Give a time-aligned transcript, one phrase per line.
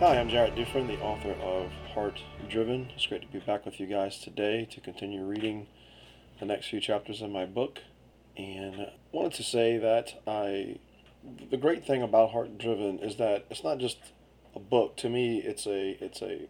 [0.00, 2.88] Hi, I'm Jared Dufresne, the author of Heart Driven.
[2.94, 5.66] It's great to be back with you guys today to continue reading
[6.38, 7.80] the next few chapters in my book.
[8.36, 10.78] And I wanted to say that I,
[11.50, 13.98] the great thing about Heart Driven is that it's not just
[14.54, 14.96] a book.
[14.98, 16.46] To me, it's a, it's a,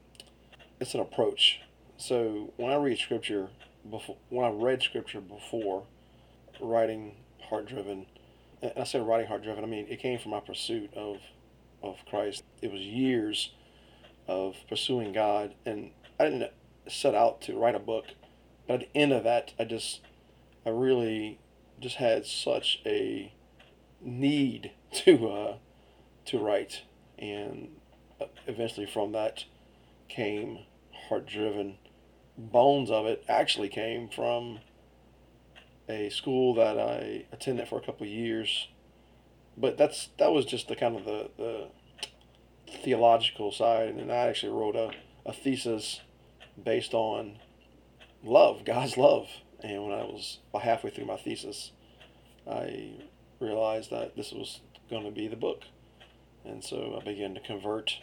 [0.79, 1.63] it's an approach.
[1.97, 3.49] So when I read scripture,
[3.91, 5.85] before when I read scripture before
[6.61, 7.15] writing
[7.49, 8.05] Heart Driven,
[8.61, 11.17] and I say writing Heart Driven, I mean it came from my pursuit of
[11.83, 12.45] of Christ.
[12.63, 13.53] It was years
[14.27, 16.53] of pursuing God, and I didn't
[16.89, 18.07] set out to write a book,
[18.67, 20.01] but at the end of that, I just,
[20.67, 21.39] I really
[21.81, 23.33] just had such a
[24.01, 25.57] need to uh,
[26.27, 26.83] to write,
[27.19, 27.69] and
[28.21, 29.45] uh, eventually from that
[30.09, 30.61] came
[31.09, 31.79] Heart Driven.
[32.37, 34.61] Bones of it actually came from
[35.89, 38.69] a school that I attended for a couple years
[39.61, 41.69] but that's that was just the kind of the, the
[42.83, 44.91] theological side, and then I actually wrote a,
[45.27, 46.01] a thesis
[46.63, 47.39] based on
[48.23, 49.29] love, God's love.
[49.61, 51.73] And when I was about halfway through my thesis,
[52.49, 52.93] I
[53.41, 55.63] realized that this was going to be the book.
[56.45, 57.99] And so I began to convert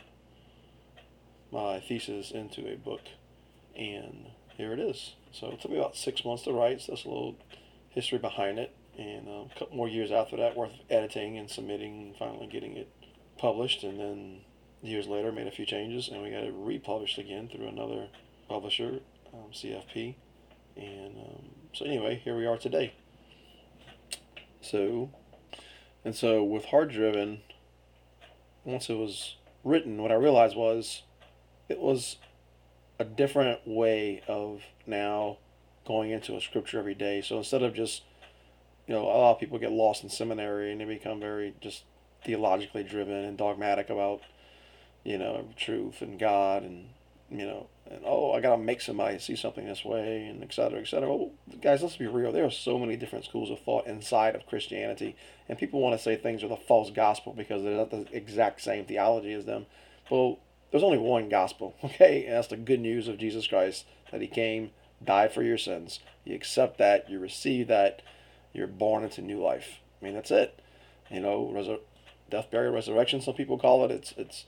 [1.51, 3.01] my thesis into a book.
[3.75, 5.15] And here it is.
[5.31, 6.81] So it took me about six months to write.
[6.81, 7.37] So that's a little
[7.89, 11.49] history behind it and uh, a couple more years after that worth of editing and
[11.49, 12.89] submitting and finally getting it
[13.37, 13.83] published.
[13.83, 14.41] And then
[14.81, 18.07] years later made a few changes and we got it republished again through another
[18.47, 18.99] publisher
[19.33, 20.13] um, cfp
[20.77, 22.93] and um, so anyway here we are today.
[24.61, 25.09] So
[26.03, 27.41] and so with Heart Driven
[28.63, 31.01] once it was written what i realized was
[31.69, 32.17] it was
[32.99, 35.37] a different way of now
[35.85, 37.21] going into a scripture every day.
[37.21, 38.03] So instead of just
[38.87, 41.83] you know, a lot of people get lost in seminary and they become very just
[42.23, 44.21] theologically driven and dogmatic about,
[45.03, 46.89] you know, truth and God and,
[47.29, 50.79] you know, and oh, I gotta make somebody see something this way and et cetera,
[50.79, 51.09] et cetera.
[51.09, 51.31] Well,
[51.61, 52.31] guys, let's be real.
[52.31, 55.15] There are so many different schools of thought inside of Christianity,
[55.47, 58.61] and people want to say things are the false gospel because they're not the exact
[58.61, 59.67] same theology as them.
[60.09, 60.39] Well,
[60.71, 62.25] there's only one gospel, okay?
[62.25, 64.71] And that's the good news of Jesus Christ that He came,
[65.03, 65.99] died for your sins.
[66.23, 68.01] You accept that, you receive that,
[68.55, 69.79] you're born into new life.
[70.01, 70.59] I mean, that's it.
[71.09, 71.79] You know, resur-
[72.29, 73.21] death, burial, resurrection.
[73.21, 73.91] Some people call it.
[73.91, 74.45] It's it's,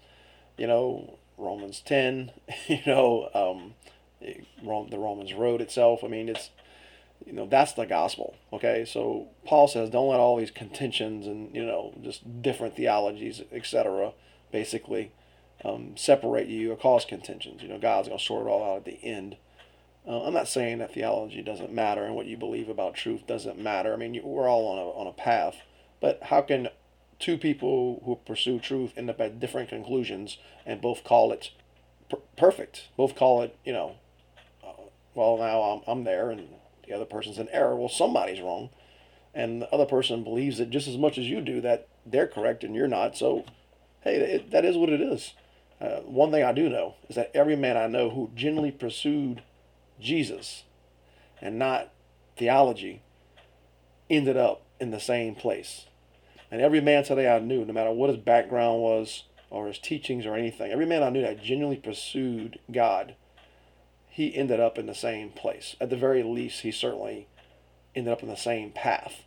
[0.57, 2.31] you know, Romans ten.
[2.67, 3.75] You know, um,
[4.19, 6.03] the Romans road itself.
[6.03, 6.49] I mean, it's
[7.25, 8.35] you know that's the gospel.
[8.51, 13.41] Okay, so Paul says, don't let all these contentions and you know just different theologies,
[13.51, 14.13] etc.
[14.51, 15.11] Basically,
[15.63, 17.61] um, separate you or cause contentions.
[17.61, 19.37] You know, God's gonna sort it all out at the end.
[20.07, 23.59] Uh, I'm not saying that theology doesn't matter and what you believe about truth doesn't
[23.59, 23.93] matter.
[23.93, 25.57] I mean, you, we're all on a, on a path.
[25.99, 26.69] But how can
[27.19, 31.51] two people who pursue truth end up at different conclusions and both call it
[32.09, 32.87] per- perfect?
[32.95, 33.95] Both call it, you know,
[34.63, 36.47] uh, well, now I'm, I'm there and
[36.87, 37.75] the other person's in error.
[37.75, 38.69] Well, somebody's wrong.
[39.33, 42.63] And the other person believes it just as much as you do that they're correct
[42.63, 43.17] and you're not.
[43.17, 43.43] So,
[44.01, 45.33] hey, it, that is what it is.
[45.81, 49.43] Uh, one thing I do know is that every man I know who genuinely pursued
[49.99, 50.63] Jesus
[51.41, 51.91] and not
[52.37, 53.01] theology
[54.09, 55.85] ended up in the same place.
[56.49, 60.25] And every man today I knew, no matter what his background was or his teachings
[60.25, 63.15] or anything, every man I knew that genuinely pursued God,
[64.09, 65.75] he ended up in the same place.
[65.81, 67.27] At the very least, he certainly
[67.95, 69.23] ended up in the same path.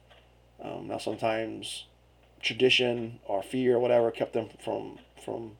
[0.62, 1.86] Um, now, sometimes
[2.42, 5.52] tradition or fear or whatever kept him from from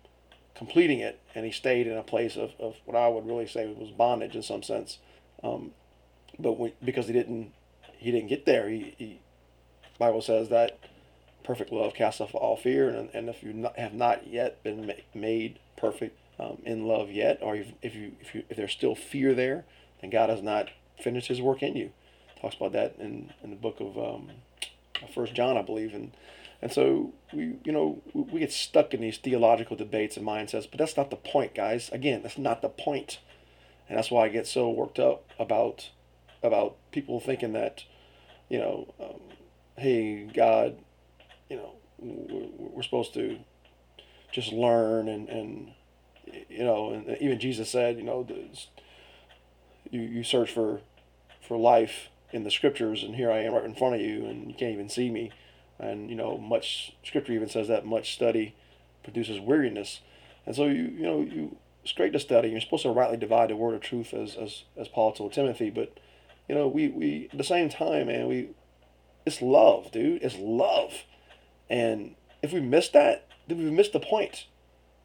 [0.61, 3.67] completing it, and he stayed in a place of, of what I would really say
[3.67, 4.99] was bondage in some sense.
[5.43, 5.71] Um,
[6.39, 7.53] but we, because he didn't
[7.97, 9.21] he didn't get there, he, he
[9.99, 10.79] Bible says that
[11.45, 14.87] perfect love casts off all fear, and, and if you not, have not yet been
[14.87, 18.73] ma- made perfect um, in love yet, or if, if you if you if there's
[18.73, 19.65] still fear there,
[20.03, 20.69] then God has not
[21.03, 21.91] finished His work in you.
[22.39, 24.29] Talks about that in, in the book of um,
[25.15, 26.13] First John, I believe, and
[26.63, 30.79] and so we, you know, we get stuck in these theological debates and mindsets, but
[30.79, 31.89] that's not the point, guys.
[31.91, 33.21] Again, that's not the point,
[33.89, 35.91] and that's why I get so worked up about
[36.43, 37.85] about people thinking that,
[38.49, 39.21] you know, um,
[39.77, 40.79] hey, God,
[41.49, 43.39] you know, we're supposed to
[44.33, 45.73] just learn and and
[46.49, 48.27] you know, and even Jesus said, you know,
[49.91, 50.81] you you search for
[51.41, 54.49] for life in the scriptures, and here I am right in front of you, and
[54.49, 55.33] you can't even see me
[55.81, 58.55] and you know much scripture even says that much study
[59.03, 60.01] produces weariness
[60.47, 63.51] and so you you know you it's great to study you're supposed to rightly divide
[63.51, 65.99] the word of truth as as, as paul told timothy but
[66.49, 68.51] you know we we at the same time man we
[69.27, 71.05] it's love dude it's love
[71.69, 74.47] and if we miss that then we miss the point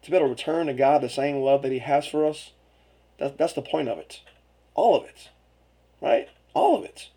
[0.06, 2.52] to be able to return to God the same love that He has for us,
[3.18, 4.20] that, that's the point of it.
[4.74, 5.30] All of it.
[6.00, 6.28] Right?
[6.54, 7.10] All of it.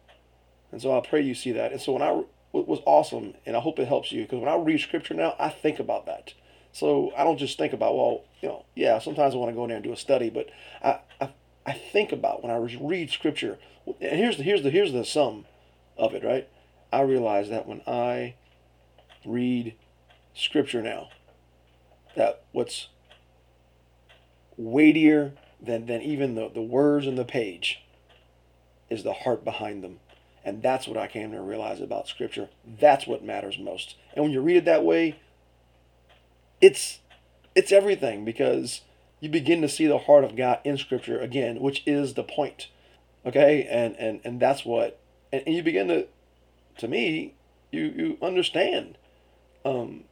[0.72, 1.72] And so I pray you see that.
[1.72, 4.56] And so when I was awesome, and I hope it helps you because when I
[4.56, 6.34] read scripture now, I think about that.
[6.72, 9.64] So I don't just think about, well, you know, yeah, sometimes I want to go
[9.64, 10.50] in there and do a study, but
[10.84, 11.30] I, I,
[11.66, 13.58] I think about when I read scripture.
[14.02, 15.46] And here's the here's the here's the sum
[15.98, 16.48] of it, right?
[16.92, 18.36] I realize that when I
[19.26, 19.76] read
[20.34, 21.10] scripture now,
[22.16, 22.88] that what's
[24.58, 27.82] weightier than, than even the, the words on the page
[28.90, 30.00] is the heart behind them.
[30.44, 32.50] And that's what I came to realize about Scripture.
[32.66, 33.96] That's what matters most.
[34.14, 35.20] And when you read it that way,
[36.62, 37.00] it's
[37.56, 38.82] it's everything because
[39.20, 42.68] you begin to see the heart of God in Scripture again, which is the point.
[43.26, 45.00] Okay, and and and that's what,
[45.32, 46.08] and, and you begin to,
[46.78, 47.34] to me,
[47.72, 48.98] you you understand,
[49.66, 50.06] um,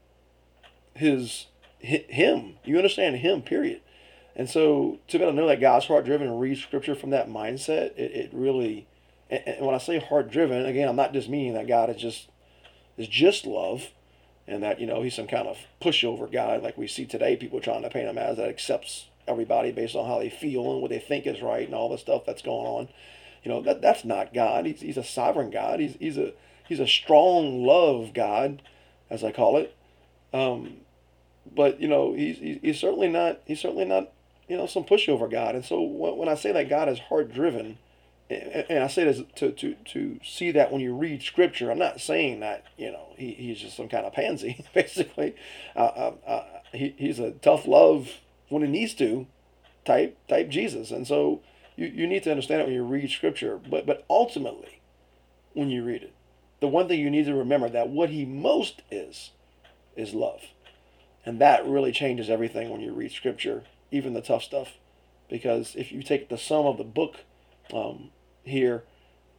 [0.93, 1.47] his
[1.79, 2.55] him.
[2.65, 3.41] You understand him.
[3.41, 3.81] Period.
[4.35, 7.09] And so to be able to know that God's heart driven and read Scripture from
[7.11, 8.87] that mindset, it, it really
[9.29, 11.97] and, and when I say heart driven, again, I'm not just meaning that God is
[11.97, 12.29] just
[12.97, 13.89] is just love,
[14.47, 17.35] and that you know He's some kind of pushover guy like we see today.
[17.35, 20.81] People trying to paint Him as that accepts everybody based on how they feel and
[20.81, 22.87] what they think is right and all the stuff that's going on.
[23.43, 24.65] You know that that's not God.
[24.65, 25.79] He's, he's a sovereign God.
[25.79, 26.33] He's he's a
[26.67, 28.61] he's a strong love God,
[29.09, 29.75] as I call it.
[30.33, 30.77] Um,
[31.55, 34.11] but you know he's, he's certainly not he's certainly not
[34.47, 35.55] you know some pushover God.
[35.55, 37.77] And so when I say that God is heart driven
[38.29, 42.01] and I say this to, to, to see that when you read scripture, I'm not
[42.01, 45.35] saying that, you know, he, he's just some kind of pansy, basically.
[45.75, 46.43] Uh, uh, uh,
[46.73, 48.19] he, he's a tough love
[48.49, 49.27] when he needs to
[49.85, 50.91] type, type Jesus.
[50.91, 51.41] And so
[51.77, 53.57] you, you need to understand it when you read scripture.
[53.57, 54.81] But, but ultimately,
[55.53, 56.13] when you read it,
[56.59, 59.31] the one thing you need to remember that what he most is,
[59.95, 60.41] is love.
[61.25, 64.73] And that really changes everything when you read scripture, even the tough stuff.
[65.29, 67.17] Because if you take the sum of the book,
[67.73, 68.11] um,
[68.47, 68.83] here,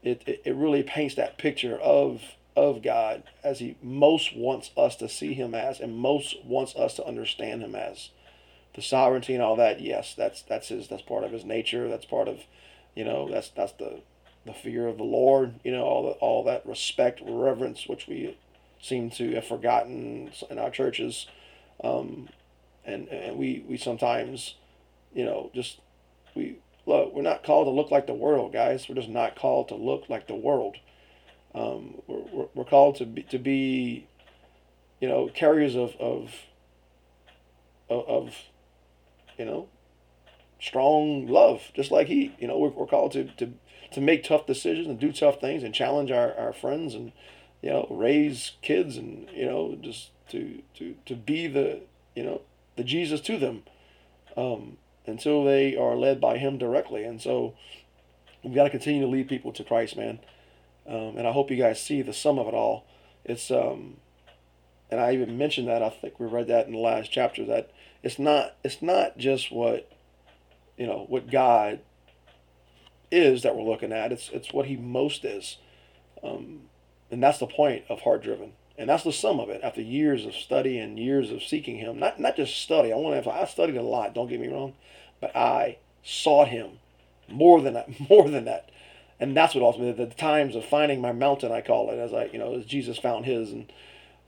[0.03, 2.23] it, it, it really paints that picture of
[2.57, 6.95] of God as He most wants us to see Him as, and most wants us
[6.95, 8.11] to understand Him as.
[8.75, 10.89] The sovereignty and all that, yes, that's that's His.
[10.89, 11.89] That's part of His nature.
[11.89, 12.41] That's part of,
[12.95, 14.01] you know, that's that's the
[14.45, 15.55] the fear of the Lord.
[15.65, 18.37] You know, all the, all that respect, reverence, which we
[18.81, 21.27] seem to have forgotten in our churches,
[21.83, 22.29] um,
[22.85, 24.55] and and we we sometimes,
[25.15, 25.79] you know, just
[26.35, 26.59] we
[26.89, 28.89] Look, we're not called to look like the world, guys.
[28.89, 30.79] We're just not called to look like the world.
[31.55, 34.07] Um, we're, we're, we're called to be, to be,
[34.99, 36.33] you know, carriers of, of,
[37.91, 38.35] of,
[39.37, 39.69] you know,
[40.59, 42.35] strong love, just like he.
[42.39, 43.53] You know, we're, we're called to, to,
[43.93, 47.13] to make tough decisions and do tough things and challenge our, our friends and,
[47.61, 51.81] you know, raise kids and, you know, just to, to, to be the,
[52.17, 52.41] you know,
[52.77, 53.65] the Jesus to them.
[54.39, 57.05] Um, until they are led by Him directly.
[57.05, 57.55] And so
[58.43, 60.21] we've got to continue to lead people to Christ, man.
[60.87, 62.87] Um, and I hope you guys see the sum of it all.
[63.25, 63.99] It's um,
[64.91, 67.71] and I even mentioned that I think we read that in the last chapter that
[68.03, 69.91] it's not it's not just what
[70.77, 71.81] you know what God
[73.11, 74.13] is that we're looking at.
[74.13, 75.59] It's it's what He most is,
[76.23, 76.63] um,
[77.11, 78.53] and that's the point of heart driven.
[78.79, 79.61] And that's the sum of it.
[79.65, 82.93] After years of study and years of seeking Him, not not just study.
[82.93, 83.31] I want to.
[83.31, 84.15] I studied a lot.
[84.15, 84.75] Don't get me wrong,
[85.21, 86.79] but I sought Him
[87.29, 87.89] more than that.
[88.09, 88.71] More than that,
[89.19, 91.51] and that's what ultimately the times of finding my mountain.
[91.51, 93.71] I call it as I you know as Jesus found His and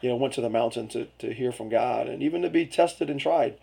[0.01, 2.67] you know went to the mountain to to hear from God and even to be
[2.67, 3.57] tested and tried.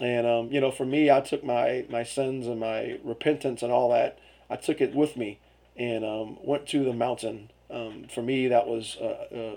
[0.00, 3.70] And um, you know, for me, I took my my sins and my repentance and
[3.70, 4.18] all that.
[4.48, 5.38] I took it with me
[5.76, 7.50] and um, went to the mountain.
[7.70, 9.56] Um, for me, that was uh, uh,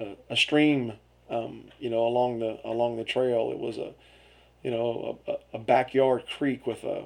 [0.00, 0.94] a, a stream,
[1.28, 3.50] um, you know, along the along the trail.
[3.52, 3.92] It was a,
[4.62, 7.04] you know, a, a backyard creek with a,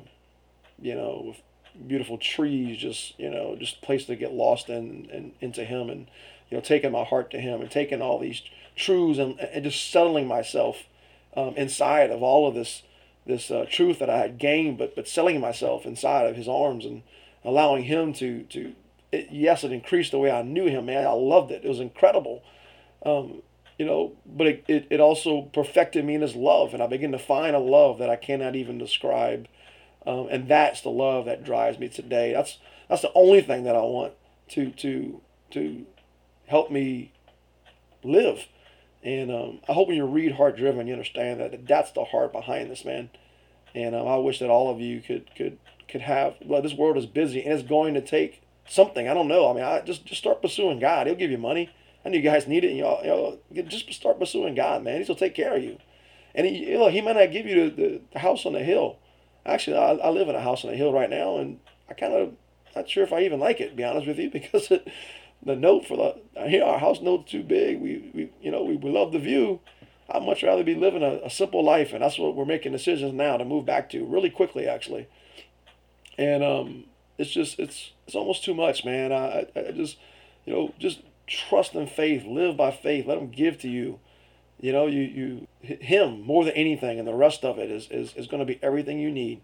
[0.80, 1.42] you know, with
[1.86, 5.90] beautiful trees, just you know, just a place to get lost in and into Him,
[5.90, 6.06] and
[6.50, 8.42] you know, taking my heart to Him, and taking all these
[8.76, 10.84] truths, and, and just settling myself
[11.36, 12.82] um, inside of all of this
[13.26, 16.84] this uh, truth that I had gained, but but settling myself inside of His arms
[16.84, 17.02] and
[17.44, 18.74] allowing Him to to.
[19.12, 21.06] It, yes, it increased the way I knew Him, man.
[21.06, 21.64] I loved it.
[21.64, 22.42] It was incredible
[23.04, 23.42] um,
[23.78, 26.74] you know, but it, it, it also perfected me in his love.
[26.74, 29.48] And I begin to find a love that I cannot even describe.
[30.06, 32.32] Um, and that's the love that drives me today.
[32.32, 32.58] That's,
[32.88, 34.12] that's the only thing that I want
[34.50, 35.20] to, to,
[35.50, 35.86] to
[36.46, 37.12] help me
[38.02, 38.46] live.
[39.02, 42.32] And um, I hope when you read Heart Driven, you understand that that's the heart
[42.32, 43.10] behind this, man.
[43.74, 45.58] And um, I wish that all of you could, could,
[45.88, 49.08] could have, well, this world is busy and it's going to take something.
[49.08, 49.50] I don't know.
[49.50, 51.06] I mean, I just, just start pursuing God.
[51.06, 51.70] He'll give you money.
[52.04, 52.70] I you guys need it.
[52.70, 55.02] And y'all, y'all just start pursuing God, man.
[55.02, 55.78] He'll take care of you.
[56.34, 58.98] And he, you know, he might not give you the, the house on the hill.
[59.46, 62.12] Actually, I, I live in a house on a hill right now, and I kind
[62.12, 62.34] of
[62.74, 63.70] not sure if I even like it.
[63.70, 64.88] To be honest with you, because it,
[65.42, 67.80] the note for the our house note's too big.
[67.80, 69.60] We, we you know we, we love the view.
[70.10, 73.14] I'd much rather be living a, a simple life, and that's what we're making decisions
[73.14, 75.08] now to move back to really quickly, actually.
[76.18, 76.84] And um,
[77.18, 79.12] it's just it's it's almost too much, man.
[79.12, 79.96] I, I just
[80.44, 83.06] you know just trust in faith, live by faith.
[83.06, 84.00] Let Him give to you.
[84.60, 88.14] You know, you you Him more than anything, and the rest of it is is,
[88.14, 89.42] is going to be everything you need.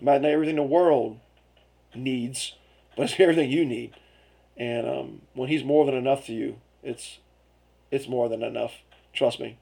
[0.00, 1.18] Might not everything the world
[1.94, 2.54] needs,
[2.96, 3.94] but it's everything you need.
[4.56, 7.18] And um, when He's more than enough to you, it's
[7.90, 8.72] it's more than enough.
[9.12, 9.58] Trust me.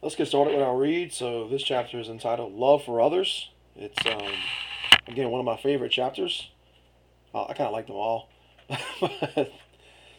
[0.00, 1.12] Let's get started with our read.
[1.12, 4.32] So this chapter is entitled "Love for Others." It's um,
[5.06, 6.50] again one of my favorite chapters.
[7.34, 8.28] Uh, I kind of like them all.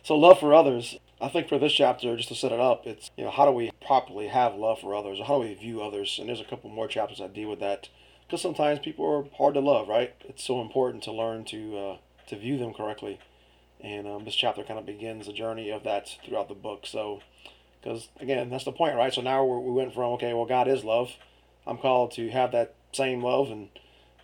[0.03, 0.97] so love for others.
[1.21, 3.51] I think for this chapter, just to set it up, it's you know how do
[3.51, 6.17] we properly have love for others, how do we view others?
[6.19, 7.87] And there's a couple more chapters that deal with that,
[8.27, 10.13] because sometimes people are hard to love, right?
[10.25, 13.19] It's so important to learn to uh, to view them correctly,
[13.79, 16.85] and um, this chapter kind of begins the journey of that throughout the book.
[16.85, 17.21] So,
[17.81, 19.13] because again, that's the point, right?
[19.13, 21.13] So now we went from okay, well, God is love.
[21.65, 23.69] I'm called to have that same love and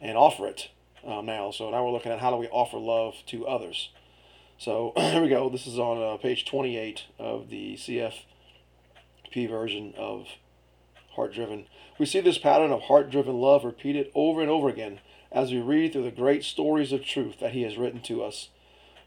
[0.01, 0.69] and offer it
[1.05, 1.51] um, now.
[1.51, 3.89] So now we're looking at how do we offer love to others.
[4.59, 5.47] So here we go.
[5.49, 10.27] This is on uh, page 28 of the CFP version of
[11.15, 11.65] Heart Driven.
[11.97, 14.99] We see this pattern of heart driven love repeated over and over again
[15.31, 18.49] as we read through the great stories of truth that He has written to us.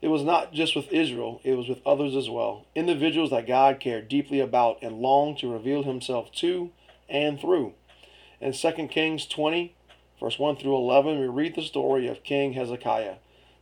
[0.00, 2.64] It was not just with Israel, it was with others as well.
[2.74, 6.70] Individuals that God cared deeply about and longed to reveal Himself to
[7.10, 7.74] and through.
[8.40, 9.74] In 2 Kings 20,
[10.18, 13.16] verse 1 through 11, we read the story of King Hezekiah.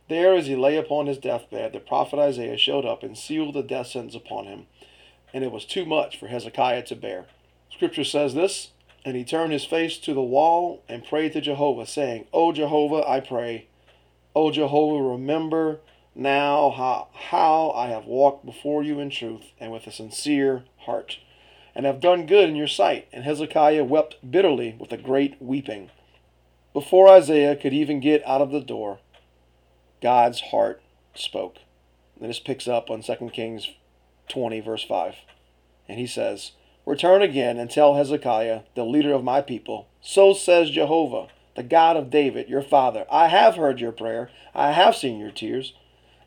[0.09, 3.63] There, as he lay upon his deathbed, the prophet Isaiah showed up and sealed the
[3.63, 4.65] death sentence upon him,
[5.33, 7.27] and it was too much for Hezekiah to bear.
[7.71, 8.71] Scripture says this
[9.05, 13.07] And he turned his face to the wall and prayed to Jehovah, saying, O Jehovah,
[13.07, 13.67] I pray,
[14.35, 15.79] O Jehovah, remember
[16.13, 21.19] now how, how I have walked before you in truth and with a sincere heart,
[21.73, 23.07] and have done good in your sight.
[23.13, 25.89] And Hezekiah wept bitterly with a great weeping.
[26.73, 28.99] Before Isaiah could even get out of the door,
[30.01, 30.81] God's heart
[31.13, 31.57] spoke.
[32.19, 33.69] And this picks up on 2 Kings
[34.29, 35.15] 20, verse 5.
[35.87, 36.51] And he says,
[36.85, 41.95] Return again and tell Hezekiah, the leader of my people, So says Jehovah, the God
[41.97, 45.73] of David, your father, I have heard your prayer, I have seen your tears,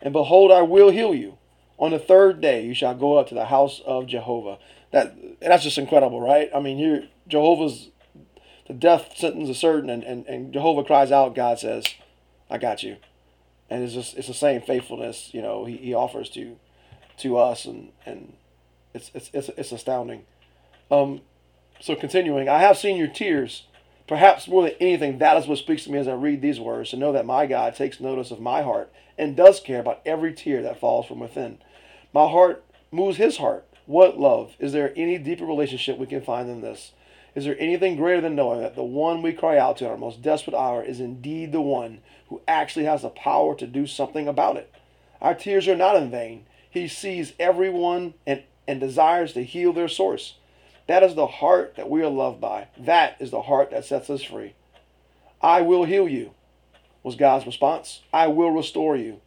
[0.00, 1.38] and behold, I will heal you.
[1.78, 4.58] On the third day you shall go up to the house of Jehovah.
[4.92, 6.48] That that's just incredible, right?
[6.54, 7.90] I mean, here Jehovah's
[8.66, 11.84] the death sentence is certain, and, and, and Jehovah cries out, God says,
[12.48, 12.96] I got you.
[13.74, 16.56] And it's just it's the same faithfulness, you know, he, he offers to
[17.18, 18.34] to us and, and
[18.94, 20.26] it's it's it's, it's astounding.
[20.92, 21.22] Um
[21.80, 23.64] so continuing, I have seen your tears.
[24.06, 26.90] Perhaps more than anything, that is what speaks to me as I read these words,
[26.90, 30.32] to know that my God takes notice of my heart and does care about every
[30.32, 31.58] tear that falls from within.
[32.12, 32.62] My heart
[32.92, 33.66] moves his heart.
[33.86, 34.54] What love?
[34.60, 36.92] Is there any deeper relationship we can find than this?
[37.34, 39.96] Is there anything greater than knowing that the one we cry out to in our
[39.96, 41.98] most desperate hour is indeed the one
[42.34, 44.72] who actually has the power to do something about it?
[45.20, 46.46] Our tears are not in vain.
[46.68, 50.34] He sees everyone and, and desires to heal their source.
[50.86, 52.68] That is the heart that we are loved by.
[52.76, 54.54] That is the heart that sets us free.
[55.40, 56.32] I will heal you,
[57.02, 58.02] was God's response.
[58.12, 59.20] I will restore you.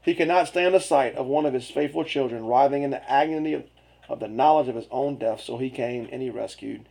[0.00, 3.54] He cannot stand the sight of one of his faithful children writhing in the agony
[3.54, 3.64] of,
[4.08, 6.86] of the knowledge of his own death, so he came and he rescued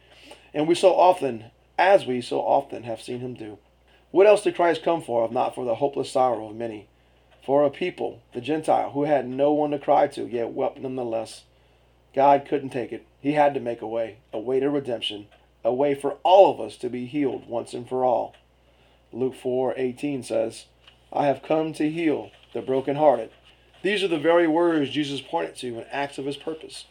[0.53, 1.45] and we so often,
[1.77, 3.57] as we so often have seen him do.
[4.11, 6.87] What else did Christ come for if not for the hopeless sorrow of many?
[7.45, 11.45] For a people, the Gentile, who had no one to cry to, yet wept nonetheless.
[12.13, 13.05] God couldn't take it.
[13.21, 15.27] He had to make a way, a way to redemption,
[15.63, 18.35] a way for all of us to be healed once and for all.
[19.13, 20.65] Luke 4:18 says,
[21.13, 23.29] "I have come to heal the brokenhearted."
[23.81, 26.85] These are the very words Jesus pointed to in acts of his purpose.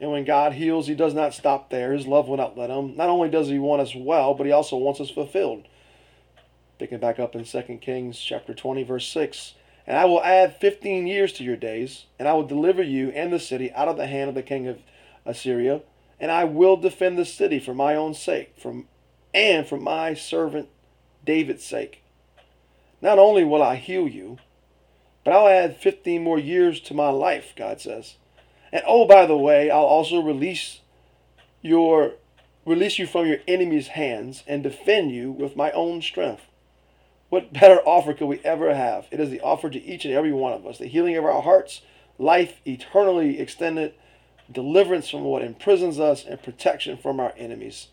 [0.00, 1.92] And when God heals, He does not stop there.
[1.92, 2.96] His love will not let Him.
[2.96, 5.62] Not only does He want us well, but He also wants us fulfilled.
[6.78, 9.54] Picking back up in 2 Kings chapter 20, verse 6.
[9.86, 13.32] And I will add 15 years to your days, and I will deliver you and
[13.32, 14.78] the city out of the hand of the king of
[15.26, 15.82] Assyria,
[16.18, 18.88] and I will defend the city for my own sake, from
[19.34, 20.68] and for my servant
[21.24, 22.02] David's sake.
[23.02, 24.38] Not only will I heal you,
[25.24, 28.16] but I'll add 15 more years to my life, God says.
[28.72, 30.80] And oh, by the way, I'll also release
[31.62, 32.14] your
[32.66, 36.46] release you from your enemy's hands and defend you with my own strength.
[37.34, 39.08] What better offer could we ever have?
[39.10, 41.42] It is the offer to each and every one of us the healing of our
[41.42, 41.80] hearts,
[42.16, 43.92] life eternally extended,
[44.48, 47.88] deliverance from what imprisons us, and protection from our enemies.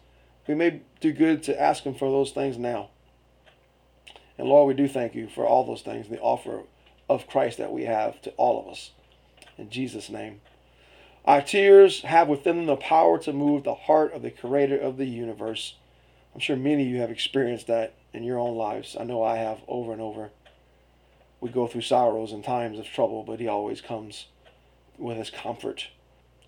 [0.48, 2.92] we may do good to ask Him for those things now.
[4.38, 6.62] And Lord, we do thank you for all those things, the offer
[7.10, 8.92] of Christ that we have to all of us.
[9.58, 10.42] In Jesus' name.
[11.26, 14.98] Our tears have within them the power to move the heart of the creator of
[14.98, 15.78] the universe.
[16.36, 18.96] I'm sure many of you have experienced that in your own lives.
[19.00, 20.32] I know I have over and over.
[21.40, 24.28] We go through sorrows and times of trouble, but He always comes
[24.98, 25.88] with His comfort.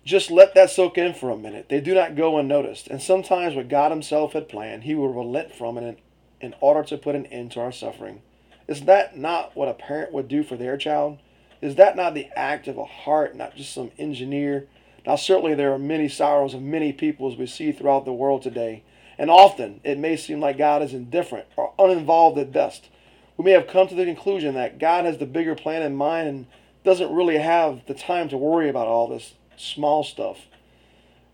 [0.04, 1.68] Just let that soak in for a minute.
[1.68, 2.88] They do not go unnoticed.
[2.88, 5.98] And sometimes what God Himself had planned, He will relent from it
[6.40, 8.20] in, order to put an end to our suffering.
[8.68, 11.18] Is that not what a parent would do for their child?
[11.60, 14.68] Is that not the act of a heart, not just some engineer?
[15.06, 18.42] Now, certainly there are many sorrows of many people as we see throughout the world
[18.42, 18.82] today.
[19.18, 22.88] And often it may seem like God is indifferent or uninvolved at best.
[23.36, 26.28] We may have come to the conclusion that God has the bigger plan in mind
[26.28, 26.46] and
[26.84, 30.46] doesn't really have the time to worry about all this small stuff.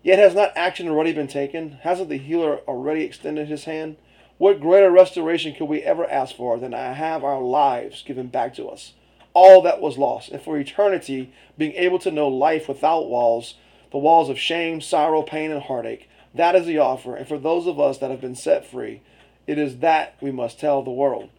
[0.03, 1.73] Yet has not action already been taken?
[1.81, 3.97] Hasn't the healer already extended his hand?
[4.37, 8.55] What greater restoration could we ever ask for than to have our lives given back
[8.55, 8.93] to us?
[9.33, 13.53] All that was lost, and for eternity being able to know life without walls,
[13.91, 16.09] the walls of shame, sorrow, pain, and heartache.
[16.33, 19.01] That is the offer, and for those of us that have been set free,
[19.47, 21.29] it is that we must tell the world.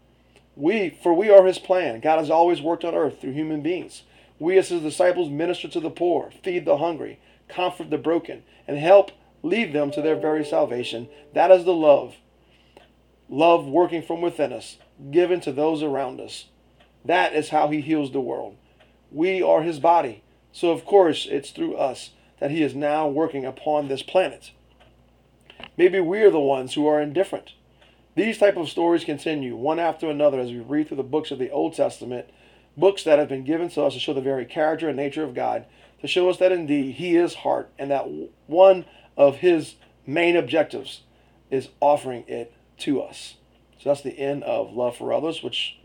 [0.55, 2.01] We, for we are his plan.
[2.01, 4.03] God has always worked on earth through human beings.
[4.39, 8.77] We as his disciples minister to the poor, feed the hungry, comfort the broken, and
[8.77, 11.09] help lead them to their very salvation.
[11.33, 12.17] That is the love
[13.33, 14.77] love working from within us,
[15.11, 16.47] given to those around us.
[17.05, 18.57] That is how he heals the world.
[19.11, 20.23] We are his body.
[20.53, 24.53] So, of course, it's through us that he is now working upon this planet.
[25.77, 27.53] Maybe we are the ones who are indifferent.
[28.15, 31.39] These type of stories continue one after another as we read through the books of
[31.39, 32.27] the Old Testament,
[32.77, 35.35] books that have been given to us to show the very character and nature of
[35.35, 35.65] God,
[36.01, 38.07] to show us that indeed he is heart and that
[38.47, 38.85] one
[39.17, 41.03] of his main objectives
[41.51, 43.37] is offering it to us.
[43.79, 45.79] So that's the end of love for others, which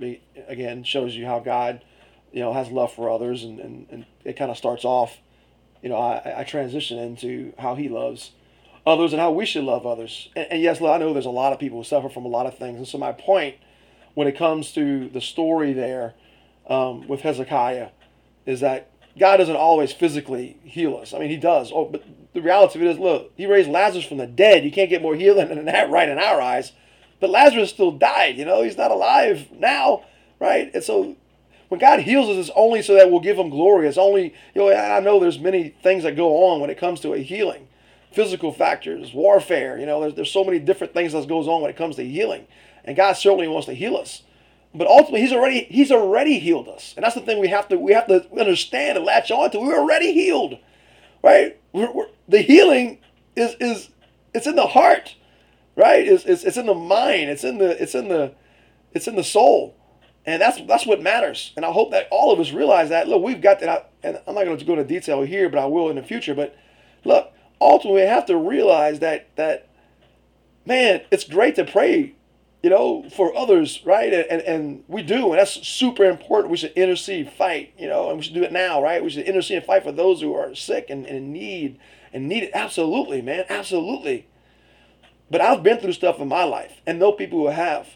[0.47, 1.83] again shows you how God,
[2.31, 5.17] you know, has love for others, and, and, and it kind of starts off,
[5.81, 8.31] you know, I, I transition into how He loves
[8.87, 10.29] others and how we should love others.
[10.35, 12.45] And, and yes, I know there's a lot of people who suffer from a lot
[12.45, 13.55] of things, and so my point
[14.13, 16.15] when it comes to the story there
[16.67, 17.89] um, with Hezekiah
[18.45, 21.13] is that God doesn't always physically heal us.
[21.13, 21.71] I mean, He does.
[21.73, 24.63] Oh, but the reality of it is, look, He raised Lazarus from the dead.
[24.63, 26.09] You can't get more healing than that, right?
[26.09, 26.71] In our eyes.
[27.19, 30.03] But Lazarus still died, you know, he's not alive now,
[30.39, 30.69] right?
[30.73, 31.15] And so
[31.67, 33.87] when God heals us, it's only so that we'll give him glory.
[33.87, 36.99] It's only, you know, I know there's many things that go on when it comes
[37.01, 37.67] to a healing.
[38.11, 41.69] Physical factors, warfare, you know, there's, there's so many different things that goes on when
[41.69, 42.47] it comes to healing.
[42.83, 44.23] And God certainly wants to heal us.
[44.73, 46.93] But ultimately, He's already He's already healed us.
[46.95, 49.59] And that's the thing we have to we have to understand and latch on to.
[49.59, 50.57] We're already healed.
[51.23, 51.59] Right?
[51.73, 52.99] We're, we're, the healing
[53.35, 53.89] is is
[54.33, 55.15] it's in the heart
[55.77, 56.05] right?
[56.05, 57.29] It's, it's, it's in the mind.
[57.29, 58.33] It's in the it's in the
[58.91, 59.77] it's in the soul,
[60.25, 61.53] and that's that's what matters.
[61.55, 63.07] And I hope that all of us realize that.
[63.07, 65.65] Look, we've got that, and I'm not going to go into detail here, but I
[65.67, 66.35] will in the future.
[66.35, 66.57] But
[67.05, 69.67] look, ultimately, have to realize that that
[70.65, 72.13] man, it's great to pray,
[72.61, 74.13] you know, for others, right?
[74.13, 76.51] And, and and we do, and that's super important.
[76.51, 79.03] We should intercede, fight, you know, and we should do it now, right?
[79.03, 81.79] We should intercede and fight for those who are sick and, and in need
[82.13, 82.51] and need it.
[82.53, 84.27] Absolutely, man, absolutely.
[85.29, 87.89] But I've been through stuff in my life and know people who have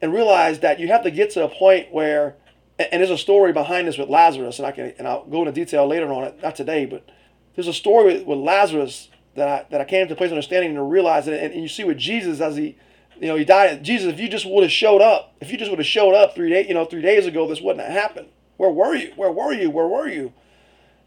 [0.00, 2.36] and realize that you have to get to a point where
[2.78, 5.52] and there's a story behind this with Lazarus and I can and I'll go into
[5.52, 7.08] detail later on it not today but
[7.54, 10.32] there's a story with, with Lazarus that I, that I came to a place of
[10.32, 12.76] understanding and to realize and, and you see with Jesus as he
[13.20, 15.70] you know he died Jesus if you just would have showed up if you just
[15.70, 18.28] would have showed up three days you know three days ago this wouldn't have happened
[18.56, 20.32] where were you where were you where were you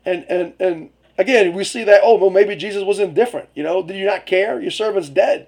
[0.06, 3.82] and and and again we see that oh well maybe Jesus was indifferent you know
[3.84, 5.48] did you not care your servant's dead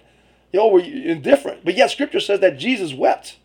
[0.56, 1.66] you know, were you indifferent.
[1.66, 3.38] But yet scripture says that Jesus wept.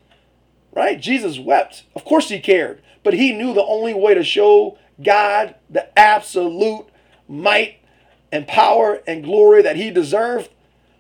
[0.73, 1.01] Right?
[1.01, 1.83] Jesus wept.
[1.97, 2.83] Of course he cared.
[3.03, 6.87] But he knew the only way to show God the absolute
[7.31, 7.77] might
[8.33, 10.51] and power and glory that he deserved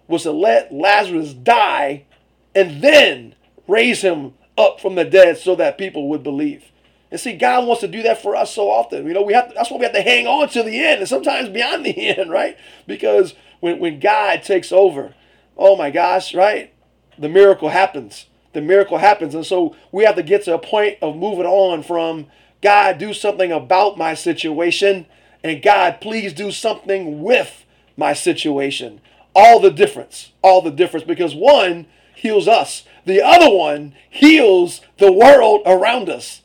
[0.06, 2.04] was to let Lazarus die
[2.54, 3.34] and then
[3.68, 6.64] raise him up from the dead so that people would believe.
[7.10, 9.06] And see, God wants to do that for us so often.
[9.06, 11.00] You know, we have to, that's why we have to hang on to the end
[11.00, 12.56] and sometimes beyond the end, right?
[12.86, 15.14] Because when, when God takes over,
[15.56, 16.72] oh my gosh, right?
[17.18, 18.26] The miracle happens.
[18.52, 19.34] The miracle happens.
[19.34, 22.26] And so we have to get to a point of moving on from
[22.62, 25.06] God, do something about my situation,
[25.42, 27.64] and God, please do something with
[27.96, 29.00] my situation.
[29.34, 30.32] All the difference.
[30.42, 31.06] All the difference.
[31.06, 36.42] Because one heals us, the other one heals the world around us.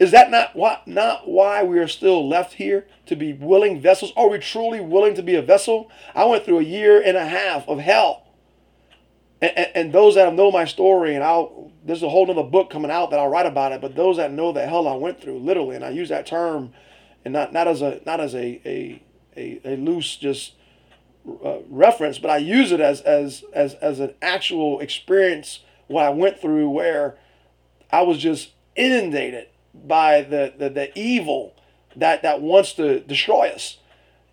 [0.00, 4.12] Is that not what not why we are still left here to be willing vessels?
[4.16, 5.90] Are we truly willing to be a vessel?
[6.14, 8.28] I went through a year and a half of hell
[9.40, 12.70] and, and, and those that know my story, and I'll there's a whole other book
[12.70, 13.80] coming out that I'll write about it.
[13.80, 16.72] But those that know the hell I went through, literally, and I use that term,
[17.24, 19.02] and not not as a not as a a
[19.36, 20.54] a, a loose just
[21.44, 26.10] uh, reference, but I use it as as as as an actual experience what I
[26.10, 27.16] went through where
[27.90, 31.54] I was just inundated by the, the, the evil
[31.96, 33.78] that, that wants to destroy us.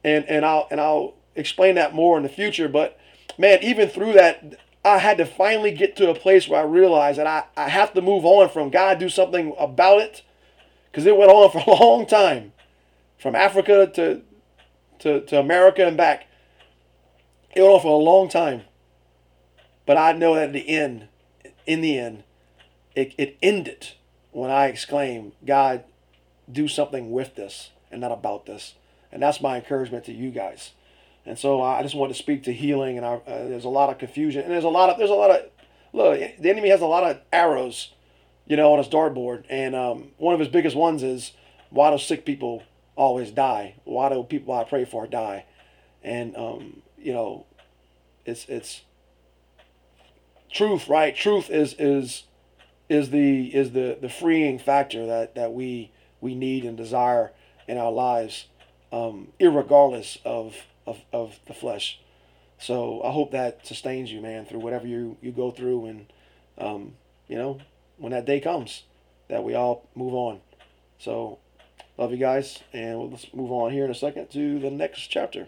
[0.04, 2.67] And, and I'll and I'll explain that more in the future.
[2.67, 3.00] But
[3.38, 7.17] man, even through that, I had to finally get to a place where I realized
[7.17, 10.21] that I, I have to move on from God, do something about it.
[10.91, 12.54] Because it went on for a long time.
[13.17, 14.21] From Africa to,
[14.99, 16.28] to, to America and back.
[17.56, 18.62] It went on for a long time.
[19.86, 21.08] But I know that at the end,
[21.65, 22.23] in the end,
[22.95, 23.89] it, it ended
[24.32, 25.84] when I exclaimed, God,
[26.51, 28.75] do something with this and not about this.
[29.12, 30.71] And that's my encouragement to you guys.
[31.25, 32.97] And so I just want to speak to healing.
[32.97, 35.13] And I, uh, there's a lot of confusion, and there's a lot of there's a
[35.13, 35.45] lot of
[35.93, 36.19] look.
[36.39, 37.93] The enemy has a lot of arrows,
[38.45, 39.45] you know, on his dartboard.
[39.49, 41.32] And um, one of his biggest ones is
[41.69, 42.63] why do sick people
[42.95, 43.75] always die?
[43.84, 45.45] Why do people I pray for die?
[46.03, 47.45] And um, you know,
[48.25, 48.81] it's it's
[50.51, 51.15] truth, right?
[51.15, 52.23] Truth is is
[52.89, 57.31] is the is the the freeing factor that that we we need and desire
[57.67, 58.45] in our lives,
[58.91, 60.55] um, regardless of,
[60.86, 61.99] of of the flesh.
[62.58, 66.05] So I hope that sustains you, man, through whatever you you go through, and
[66.58, 66.93] um,
[67.27, 67.60] you know
[67.97, 68.84] when that day comes,
[69.27, 70.41] that we all move on.
[70.99, 71.39] So
[71.97, 75.47] love you guys, and let's move on here in a second to the next chapter.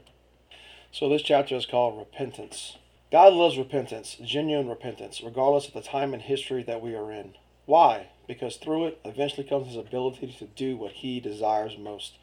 [0.92, 2.78] So this chapter is called repentance.
[3.12, 7.36] God loves repentance, genuine repentance, regardless of the time and history that we are in.
[7.66, 8.08] Why?
[8.28, 12.18] Because through it eventually comes his ability to do what he desires most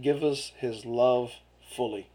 [0.00, 1.32] give us his love
[1.74, 2.08] fully.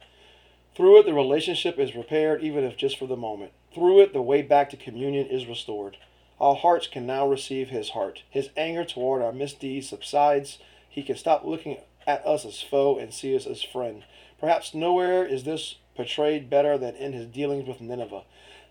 [0.75, 3.51] Through it, the relationship is repaired, even if just for the moment.
[3.73, 5.97] Through it, the way back to communion is restored.
[6.39, 8.23] Our hearts can now receive his heart.
[8.29, 10.59] His anger toward our misdeeds subsides.
[10.91, 14.03] He can stop looking at us as foe and see us as friend.
[14.39, 18.23] Perhaps nowhere is this portrayed better than in his dealings with Nineveh.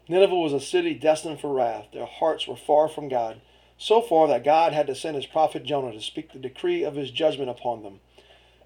[0.07, 1.87] Nineveh was a city destined for wrath.
[1.93, 3.41] Their hearts were far from God,
[3.79, 6.95] so far that God had to send his prophet Jonah to speak the decree of
[6.95, 8.01] his judgment upon them.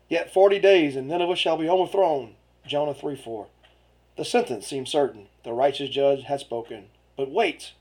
[0.08, 2.34] Yet forty days, and Nineveh shall be overthrown.
[2.66, 3.46] Jonah 3 4.
[4.16, 5.26] The sentence seemed certain.
[5.44, 6.86] The righteous judge had spoken.
[7.16, 7.72] But wait.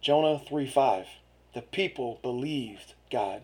[0.00, 1.06] Jonah 3 5.
[1.54, 3.42] The people believed God.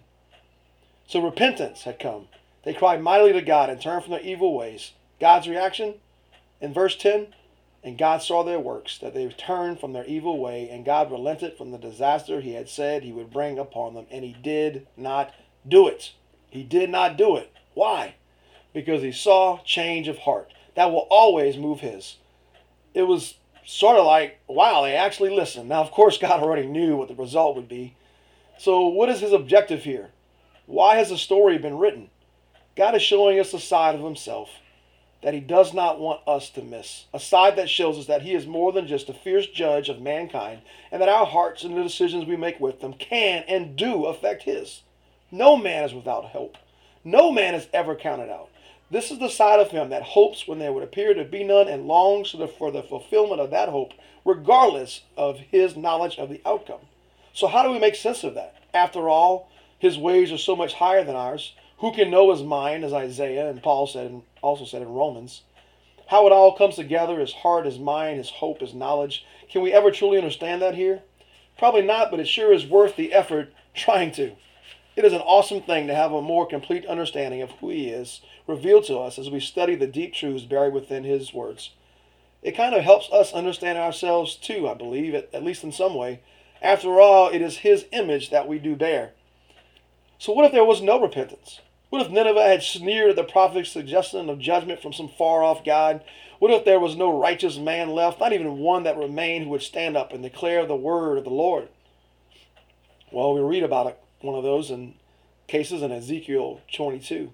[1.12, 2.28] So repentance had come.
[2.64, 4.92] They cried mightily to God and turned from their evil ways.
[5.20, 5.96] God's reaction?
[6.58, 7.34] In verse 10,
[7.84, 11.58] and God saw their works, that they turned from their evil way, and God relented
[11.58, 15.34] from the disaster he had said he would bring upon them, and he did not
[15.68, 16.14] do it.
[16.48, 17.52] He did not do it.
[17.74, 18.14] Why?
[18.72, 20.50] Because he saw change of heart.
[20.76, 22.16] That will always move his.
[22.94, 23.34] It was
[23.66, 25.68] sort of like, wow, they actually listened.
[25.68, 27.96] Now, of course, God already knew what the result would be.
[28.56, 30.08] So, what is his objective here?
[30.72, 32.08] Why has the story been written?
[32.76, 34.48] God is showing us a side of himself
[35.22, 37.04] that he does not want us to miss.
[37.12, 40.00] A side that shows us that he is more than just a fierce judge of
[40.00, 44.06] mankind, and that our hearts and the decisions we make with them can and do
[44.06, 44.80] affect his.
[45.30, 46.56] No man is without hope.
[47.04, 48.48] No man is ever counted out.
[48.90, 51.68] This is the side of him that hopes when there would appear to be none
[51.68, 53.92] and longs for the fulfillment of that hope,
[54.24, 56.80] regardless of his knowledge of the outcome.
[57.34, 58.56] So, how do we make sense of that?
[58.72, 59.51] After all,
[59.82, 61.54] his ways are so much higher than ours.
[61.78, 65.42] Who can know his mind, as Isaiah and Paul said, and also said in Romans?
[66.06, 69.26] How it all comes together, his heart, his mind, his hope, his knowledge.
[69.50, 71.02] Can we ever truly understand that here?
[71.58, 74.36] Probably not, but it sure is worth the effort trying to.
[74.94, 78.20] It is an awesome thing to have a more complete understanding of who he is
[78.46, 81.70] revealed to us as we study the deep truths buried within his words.
[82.40, 85.96] It kind of helps us understand ourselves too, I believe, at, at least in some
[85.96, 86.20] way.
[86.60, 89.14] After all, it is his image that we do bear.
[90.22, 91.60] So, what if there was no repentance?
[91.90, 95.64] What if Nineveh had sneered at the prophet's suggestion of judgment from some far off
[95.64, 96.04] God?
[96.38, 99.62] What if there was no righteous man left, not even one that remained who would
[99.62, 101.66] stand up and declare the word of the Lord?
[103.10, 104.94] Well, we read about it, one of those in
[105.48, 107.32] cases in Ezekiel 22.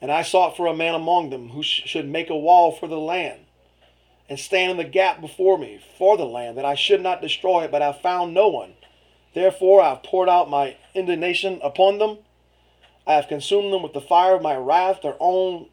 [0.00, 2.88] And I sought for a man among them who sh- should make a wall for
[2.88, 3.42] the land
[4.28, 7.66] and stand in the gap before me for the land, that I should not destroy
[7.66, 8.72] it, but I found no one.
[9.32, 12.18] Therefore I have poured out my indignation upon them
[13.06, 15.02] I have consumed them with the fire of my wrath.
[15.02, 15.66] Their own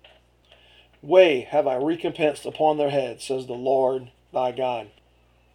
[1.01, 4.89] way have I recompensed upon their heads, says the Lord thy God.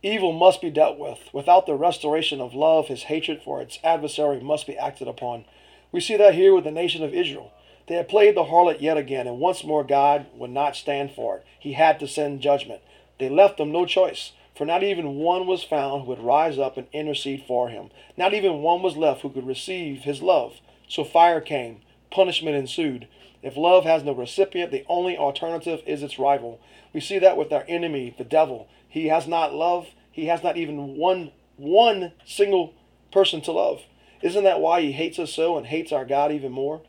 [0.02, 1.18] Evil must be dealt with.
[1.32, 5.44] Without the restoration of love, his hatred for its adversary must be acted upon.
[5.90, 7.52] We see that here with the nation of Israel.
[7.88, 11.38] They had played the harlot yet again, and once more God would not stand for
[11.38, 11.46] it.
[11.58, 12.80] He had to send judgment.
[13.18, 14.32] They left them no choice.
[14.54, 17.90] For not even one was found who would rise up and intercede for him.
[18.16, 20.60] Not even one was left who could receive his love.
[20.88, 23.08] So fire came, punishment ensued.
[23.42, 26.60] If love has no recipient, the only alternative is its rival.
[26.92, 28.68] We see that with our enemy, the devil.
[28.88, 29.88] He has not love.
[30.10, 32.74] He has not even one one single
[33.12, 33.82] person to love.
[34.20, 36.82] Isn't that why he hates us so and hates our God even more?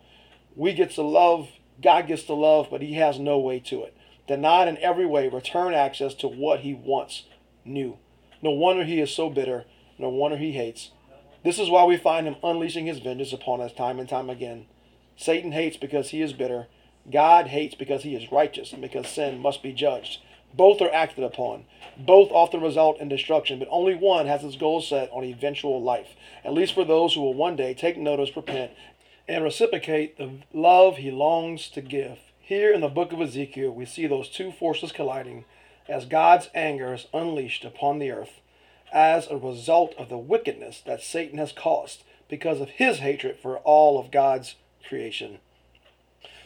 [0.56, 1.50] We get to love,
[1.82, 3.96] God gets to love, but he has no way to it.
[4.28, 7.24] Denied in every way, return access to what he wants
[7.66, 7.98] new.
[8.42, 9.66] No wonder he is so bitter.
[9.98, 10.92] No wonder he hates.
[11.44, 14.66] This is why we find him unleashing his vengeance upon us time and time again.
[15.16, 16.68] Satan hates because he is bitter.
[17.12, 20.20] God hates because he is righteous and because sin must be judged.
[20.54, 21.66] Both are acted upon.
[21.98, 26.16] Both often result in destruction, but only one has its goal set on eventual life,
[26.46, 28.72] at least for those who will one day take notice, repent,
[29.28, 32.20] and reciprocate the love he longs to give.
[32.40, 35.46] Here in the book of Ezekiel, we see those two forces colliding
[35.88, 38.42] as God's anger is unleashed upon the earth
[38.92, 43.58] as a result of the wickedness that Satan has caused because of his hatred for
[43.60, 44.56] all of God's
[44.88, 45.40] creation.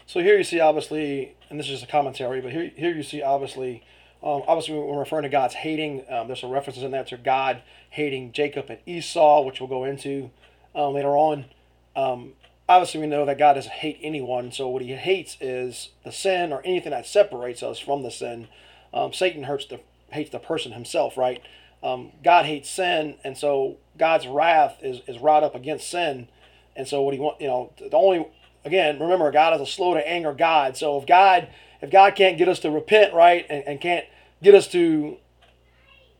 [0.05, 3.03] So here you see obviously, and this is just a commentary, but here, here you
[3.03, 3.83] see obviously,
[4.23, 7.61] um, obviously we're referring to God's hating, um, there's some references in there to God
[7.89, 10.31] hating Jacob and Esau, which we'll go into
[10.73, 11.45] um, later on.
[11.95, 12.33] Um,
[12.69, 16.53] obviously we know that God doesn't hate anyone, so what he hates is the sin
[16.53, 18.47] or anything that separates us from the sin.
[18.93, 19.79] Um, Satan hurts the
[20.11, 21.41] hates the person himself, right?
[21.83, 26.27] Um, God hates sin, and so God's wrath is is wrought up against sin,
[26.75, 28.27] and so what he want, you know, the only
[28.65, 30.77] again remember God is a slow to anger God.
[30.77, 31.49] So if God
[31.81, 34.05] if God can't get us to repent, right, and, and can't
[34.41, 35.17] get us to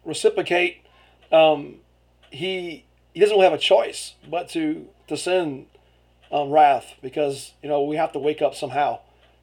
[0.05, 0.85] reciprocate,
[1.31, 1.77] um,
[2.29, 5.65] he he doesn't really have a choice but to to send
[6.31, 8.99] um, wrath because you know we have to wake up somehow,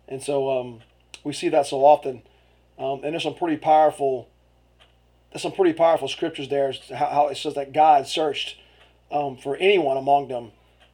[0.09, 0.81] and so um,
[1.25, 2.23] we see that so often,
[2.79, 4.29] um, and there's some pretty powerful.
[5.33, 6.73] There's some pretty powerful scriptures there.
[6.91, 8.57] How, how it says that God searched
[9.11, 10.53] um, for anyone among them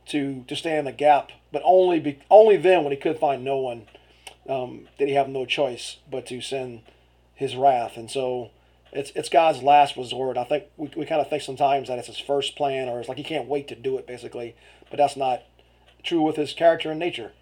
[0.09, 3.45] to to stand in the gap, but only be, only then when he could find
[3.45, 3.87] no one
[4.49, 6.83] um, did he have no choice but to send
[7.35, 8.51] his wrath, and so
[8.93, 10.37] it's it's God's last resort.
[10.37, 13.09] I think we, we kind of think sometimes that it's his first plan, or it's
[13.09, 14.57] like he can't wait to do it, basically.
[14.91, 15.43] But that's not
[16.03, 17.33] true with his character and nature.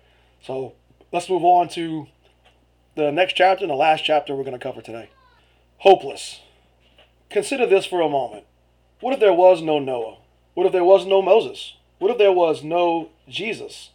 [0.42, 0.74] So
[1.12, 2.06] let's move on to
[2.98, 5.08] the next chapter and the last chapter we're going to cover today.
[5.78, 6.40] Hopeless.
[7.30, 8.44] Consider this for a moment.
[9.00, 10.16] What if there was no Noah?
[10.54, 11.76] What if there was no Moses?
[12.00, 13.90] What if there was no Jesus?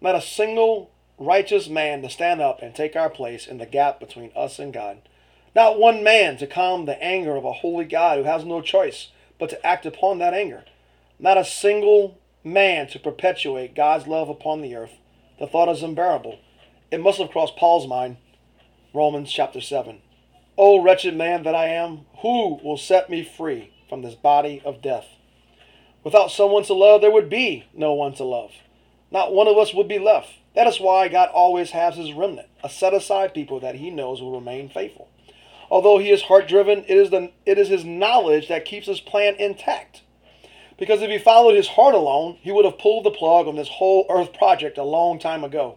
[0.00, 4.00] Not a single righteous man to stand up and take our place in the gap
[4.00, 5.02] between us and God.
[5.54, 9.08] Not one man to calm the anger of a holy God who has no choice
[9.38, 10.64] but to act upon that anger.
[11.18, 14.94] Not a single man to perpetuate God's love upon the earth.
[15.38, 16.38] The thought is unbearable.
[16.90, 18.16] It must have crossed Paul's mind.
[18.96, 19.98] Romans chapter 7.
[20.56, 24.80] O wretched man that I am, who will set me free from this body of
[24.80, 25.04] death?
[26.02, 28.52] Without someone to love, there would be no one to love.
[29.10, 30.30] Not one of us would be left.
[30.54, 34.22] That is why God always has his remnant, a set aside people that he knows
[34.22, 35.10] will remain faithful.
[35.70, 39.00] Although he is heart driven, it is, the, it is his knowledge that keeps his
[39.00, 40.00] plan intact.
[40.78, 43.68] Because if he followed his heart alone, he would have pulled the plug on this
[43.68, 45.76] whole earth project a long time ago.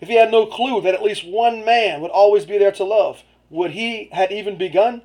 [0.00, 2.84] If he had no clue that at least one man would always be there to
[2.84, 5.02] love, would he had even begun?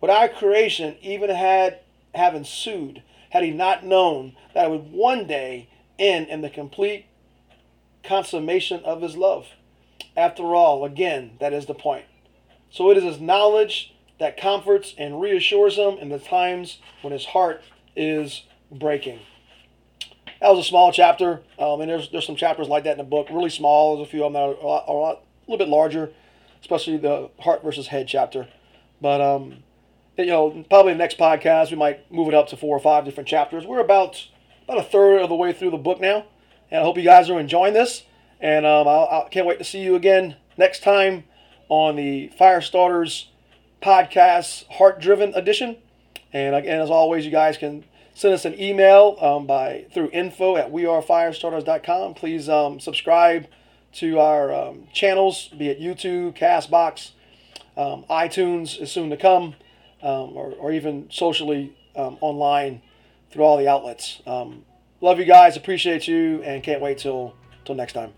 [0.00, 1.80] Would our creation even had
[2.14, 5.68] have ensued had he not known that it would one day
[5.98, 7.06] end in the complete
[8.02, 9.46] consummation of his love?
[10.16, 12.04] After all, again, that is the point.
[12.70, 17.26] So it is his knowledge that comforts and reassures him in the times when his
[17.26, 17.62] heart
[17.94, 19.20] is breaking.
[20.40, 23.04] That was a small chapter, um, and there's there's some chapters like that in the
[23.04, 23.28] book.
[23.30, 23.96] Really small.
[23.96, 26.12] There's a few of them that are a, lot, a, lot, a little bit larger,
[26.60, 28.48] especially the heart versus head chapter.
[29.00, 29.62] But um,
[30.18, 33.04] you know, probably the next podcast we might move it up to four or five
[33.04, 33.64] different chapters.
[33.64, 34.28] We're about
[34.64, 36.26] about a third of the way through the book now,
[36.70, 38.04] and I hope you guys are enjoying this.
[38.40, 41.24] And um, I can't wait to see you again next time
[41.68, 43.30] on the Fire Starters
[43.82, 45.76] podcast Heart Driven edition.
[46.32, 47.84] And again, as always, you guys can
[48.16, 52.14] send us an email um, by through info at wearefirestarters.com.
[52.14, 53.46] Please um, subscribe
[53.92, 57.10] to our um, channels, be it YouTube, Castbox,
[57.76, 59.54] um, iTunes is soon to come,
[60.02, 62.80] um, or, or even socially um, online
[63.30, 64.22] through all the outlets.
[64.26, 67.34] love you guys, appreciate you, and can't wait till
[67.66, 68.12] till next time.